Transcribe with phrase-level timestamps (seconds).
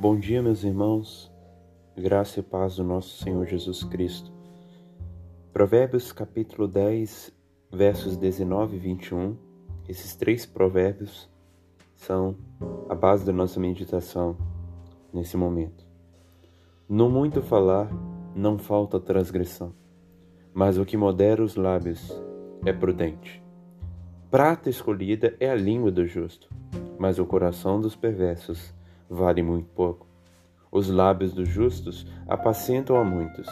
[0.00, 1.30] Bom dia, meus irmãos,
[1.94, 4.32] graça e paz do nosso Senhor Jesus Cristo.
[5.52, 7.30] Provérbios capítulo 10,
[7.70, 9.36] versos 19 e 21.
[9.86, 11.28] Esses três provérbios
[11.94, 12.34] são
[12.88, 14.38] a base da nossa meditação
[15.12, 15.86] nesse momento.
[16.88, 17.90] No muito falar,
[18.34, 19.74] não falta transgressão,
[20.54, 22.10] mas o que modera os lábios
[22.64, 23.44] é prudente.
[24.30, 26.48] Prata escolhida é a língua do justo,
[26.98, 28.79] mas o coração dos perversos
[29.10, 30.06] vale muito pouco.
[30.70, 33.48] Os lábios dos justos apacentam a muitos,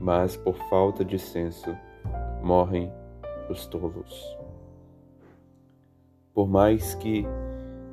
[0.00, 1.76] mas por falta de senso
[2.40, 2.90] morrem
[3.50, 4.38] os tolos.
[6.32, 7.26] Por mais que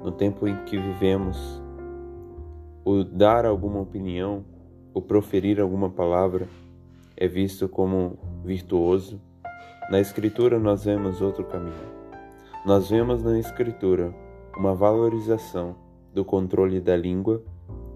[0.03, 1.61] no tempo em que vivemos,
[2.85, 4.45] o dar alguma opinião,
[4.93, 6.47] o proferir alguma palavra
[7.17, 9.19] é visto como virtuoso,
[9.89, 11.73] na Escritura nós vemos outro caminho.
[12.65, 14.13] Nós vemos na Escritura
[14.55, 15.75] uma valorização
[16.19, 17.41] do controle da língua,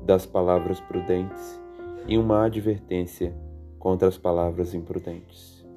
[0.06, 1.62] das palavras prudentes
[2.08, 3.36] e uma advertência
[3.78, 5.68] contra as palavras imprudentes.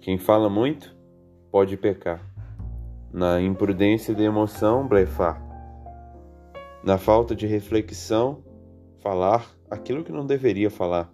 [0.00, 0.96] Quem fala muito
[1.50, 2.22] pode pecar.
[3.12, 5.42] Na imprudência de emoção, blefar.
[6.82, 8.42] Na falta de reflexão,
[9.00, 11.12] falar aquilo que não deveria falar.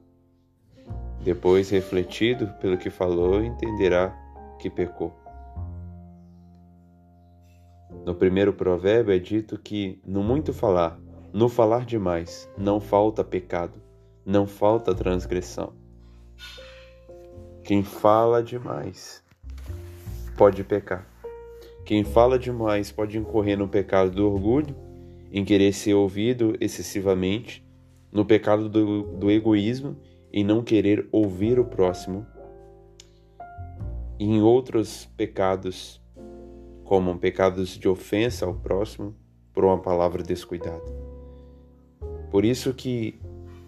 [1.20, 4.16] Depois, refletido pelo que falou, entenderá
[4.60, 5.12] que pecou.
[8.04, 11.00] No primeiro provérbio é dito que no muito falar,
[11.32, 13.80] no falar demais, não falta pecado,
[14.24, 15.72] não falta transgressão.
[17.64, 19.24] Quem fala demais
[20.36, 21.08] pode pecar.
[21.84, 24.74] Quem fala demais pode incorrer no pecado do orgulho,
[25.32, 27.66] em querer ser ouvido excessivamente,
[28.12, 29.96] no pecado do, do egoísmo,
[30.32, 32.26] em não querer ouvir o próximo,
[34.18, 36.03] e em outros pecados
[36.84, 39.14] como pecados de ofensa ao próximo
[39.52, 40.84] por uma palavra descuidada.
[42.30, 43.18] Por isso que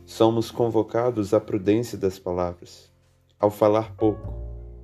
[0.04, 2.92] somos convocados à prudência das palavras,
[3.38, 4.32] ao falar pouco,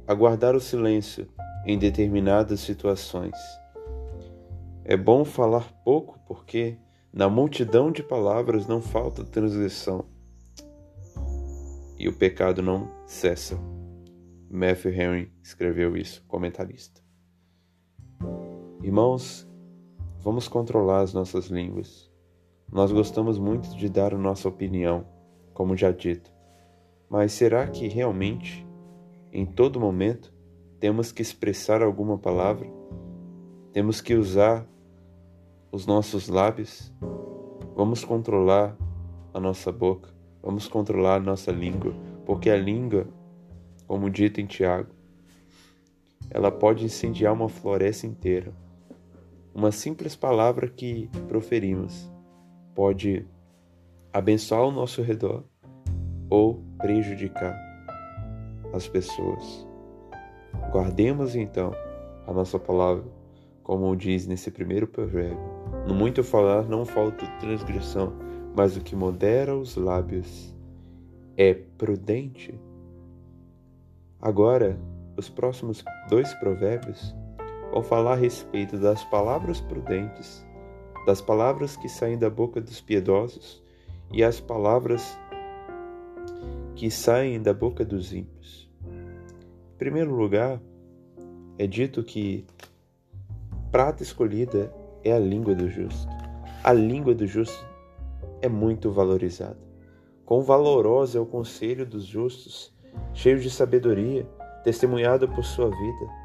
[0.06, 1.29] a guardar o silêncio
[1.67, 3.37] em determinadas situações.
[4.85, 6.77] É bom falar pouco porque
[7.12, 10.06] na multidão de palavras não falta transgressão
[11.99, 13.56] e o pecado não cessa.
[14.51, 17.01] Matthew Henry escreveu isso, comentarista.
[18.82, 19.48] Irmãos,
[20.19, 22.10] vamos controlar as nossas línguas.
[22.70, 25.06] Nós gostamos muito de dar a nossa opinião,
[25.54, 26.34] como já dito,
[27.09, 28.66] mas será que realmente,
[29.32, 30.34] em todo momento,
[30.81, 32.69] temos que expressar alguma palavra?
[33.72, 34.66] Temos que usar
[35.70, 36.93] os nossos lábios?
[37.76, 38.76] Vamos controlar
[39.32, 40.12] a nossa boca,
[40.43, 41.94] vamos controlar a nossa língua,
[42.26, 43.06] porque a língua,
[43.87, 44.91] como dito em Tiago,
[46.28, 48.53] ela pode incendiar uma floresta inteira.
[49.55, 52.11] Uma simples palavra que proferimos
[52.75, 53.27] pode
[54.11, 55.45] abençoar o nosso redor
[56.31, 57.55] ou prejudicar
[58.73, 59.67] as pessoas.
[60.71, 61.73] Guardemos então
[62.27, 63.05] a nossa palavra,
[63.62, 65.39] como diz nesse primeiro provérbio.
[65.87, 68.15] No muito falar não falta transgressão,
[68.57, 70.55] mas o que modera os lábios
[71.37, 72.59] é prudente.
[74.19, 74.79] Agora,
[75.17, 77.15] os próximos dois provérbios
[77.72, 80.44] vão falar a respeito das palavras prudentes,
[81.06, 83.62] das palavras que saem da boca dos piedosos
[84.12, 85.19] e as palavras
[86.77, 88.71] que saem da boca dos ímpios.
[88.84, 90.61] Em primeiro lugar,
[91.59, 92.47] é dito que
[93.71, 94.72] prata escolhida
[95.03, 96.06] é a língua do justo.
[96.62, 97.66] A língua do justo
[98.43, 99.59] é muito valorizada.
[100.27, 102.72] Quão valoroso é o conselho dos justos,
[103.15, 104.28] cheio de sabedoria,
[104.62, 106.22] testemunhado por sua vida.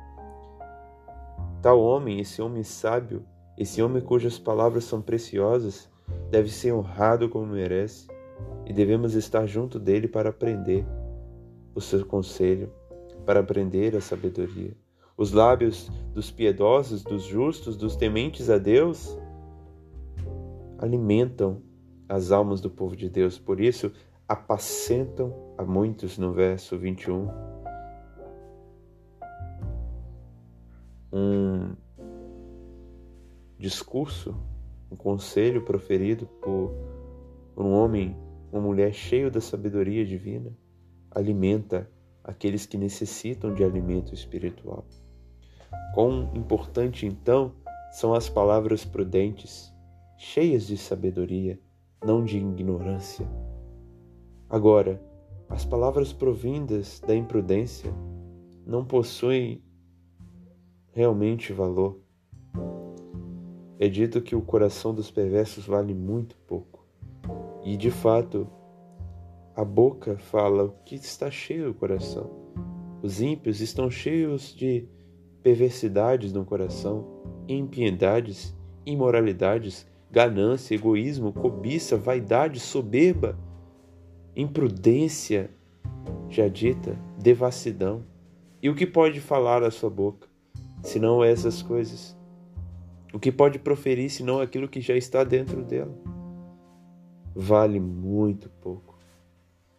[1.68, 3.26] Tal homem, esse homem sábio,
[3.58, 5.90] esse homem cujas palavras são preciosas,
[6.32, 8.08] deve ser honrado como merece,
[8.66, 10.86] e devemos estar junto dele para aprender
[11.76, 12.72] o seu conselho,
[13.26, 14.78] para aprender a sabedoria.
[15.18, 19.20] Os lábios dos piedosos, dos justos, dos tementes a Deus
[20.80, 21.62] alimentam
[22.08, 23.92] as almas do povo de Deus, por isso
[24.26, 27.28] apacentam a muitos no verso 21
[31.12, 31.76] um
[33.58, 34.36] discurso,
[34.92, 36.72] um conselho proferido por,
[37.58, 38.16] um homem,
[38.52, 40.56] uma mulher cheio da sabedoria divina,
[41.12, 41.90] alimenta
[42.24, 44.86] aqueles que necessitam de alimento espiritual.
[45.94, 47.56] Quão importante então
[47.92, 49.74] são as palavras prudentes,
[50.18, 51.60] cheias de sabedoria,
[52.04, 53.28] não de ignorância.
[54.50, 55.02] Agora,
[55.50, 57.92] as palavras provindas da imprudência
[58.66, 59.64] não possuem
[60.98, 62.00] realmente valor.
[63.78, 66.84] É dito que o coração dos perversos vale muito pouco.
[67.64, 68.48] E de fato,
[69.56, 72.32] a boca fala o que está cheio o coração.
[73.04, 74.88] Os ímpios estão cheios de
[75.44, 77.06] perversidades no coração,
[77.48, 83.38] impiedades, imoralidades, ganância, egoísmo, cobiça, vaidade, soberba,
[84.36, 85.52] imprudência,
[86.28, 88.04] já dita, devassidão.
[88.64, 90.28] E o que pode falar a sua boca,
[90.82, 92.18] senão essas coisas?
[93.14, 95.94] O que pode proferir, senão aquilo que já está dentro dela?
[97.36, 98.98] Vale muito pouco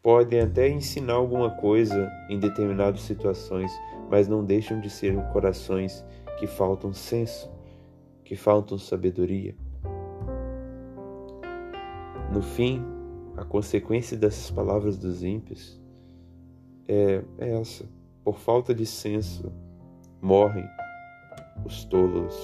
[0.09, 3.71] podem até ensinar alguma coisa em determinadas situações,
[4.11, 6.03] mas não deixam de ser corações
[6.39, 7.51] que faltam senso,
[8.25, 9.55] que faltam sabedoria.
[12.33, 12.83] No fim,
[13.37, 15.79] a consequência dessas palavras dos ímpios
[16.87, 17.85] é, é essa:
[18.25, 19.53] por falta de senso,
[20.23, 20.67] morrem
[21.65, 22.35] os tolos.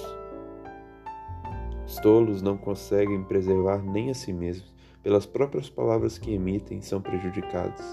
[1.87, 4.75] Os tolos não conseguem preservar nem a si mesmos
[5.05, 7.85] pelas próprias palavras que emitem, são prejudicados.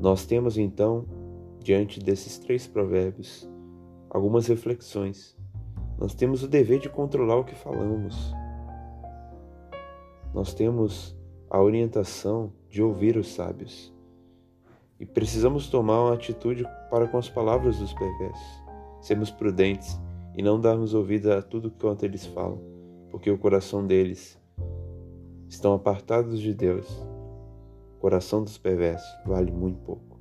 [0.00, 1.04] Nós temos então,
[1.58, 3.48] diante desses três provérbios,
[4.08, 5.36] algumas reflexões.
[5.98, 8.32] Nós temos o dever de controlar o que falamos.
[10.32, 11.16] Nós temos
[11.50, 13.92] a orientação de ouvir os sábios.
[15.00, 18.67] E precisamos tomar uma atitude para com as palavras dos perversos.
[19.00, 19.98] Sermos prudentes
[20.36, 22.60] e não darmos ouvido a tudo quanto eles falam,
[23.10, 24.38] porque o coração deles
[25.48, 26.86] estão apartados de Deus.
[27.96, 30.20] O coração dos perversos vale muito pouco.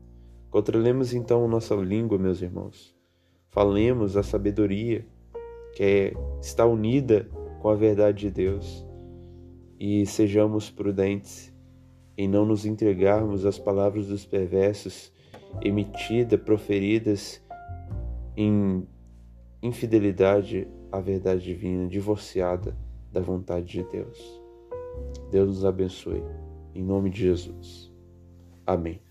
[0.49, 2.95] Controlemos então nossa língua, meus irmãos.
[3.49, 5.05] Falemos a sabedoria
[5.75, 7.29] que é, está unida
[7.61, 8.85] com a verdade de Deus
[9.79, 11.53] e sejamos prudentes
[12.17, 15.11] em não nos entregarmos às palavras dos perversos
[15.61, 17.45] emitidas, proferidas
[18.37, 18.87] em
[19.63, 22.77] infidelidade à verdade divina, divorciada
[23.11, 24.41] da vontade de Deus.
[25.31, 26.23] Deus nos abençoe.
[26.75, 27.91] Em nome de Jesus.
[28.65, 29.01] Amém.